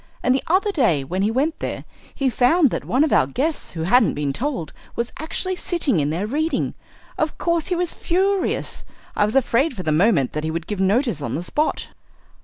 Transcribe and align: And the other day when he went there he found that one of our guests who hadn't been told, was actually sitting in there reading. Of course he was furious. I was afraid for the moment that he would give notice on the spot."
And 0.23 0.33
the 0.33 0.41
other 0.47 0.71
day 0.71 1.03
when 1.03 1.21
he 1.21 1.29
went 1.29 1.59
there 1.59 1.85
he 2.15 2.27
found 2.27 2.71
that 2.71 2.83
one 2.85 3.03
of 3.03 3.13
our 3.13 3.27
guests 3.27 3.73
who 3.73 3.83
hadn't 3.83 4.15
been 4.15 4.33
told, 4.33 4.73
was 4.95 5.13
actually 5.19 5.55
sitting 5.55 5.99
in 5.99 6.09
there 6.09 6.25
reading. 6.25 6.73
Of 7.19 7.37
course 7.37 7.67
he 7.67 7.75
was 7.75 7.93
furious. 7.93 8.83
I 9.15 9.25
was 9.25 9.35
afraid 9.35 9.75
for 9.75 9.83
the 9.83 9.91
moment 9.91 10.33
that 10.33 10.43
he 10.43 10.49
would 10.49 10.65
give 10.65 10.79
notice 10.79 11.21
on 11.21 11.35
the 11.35 11.43
spot." 11.43 11.89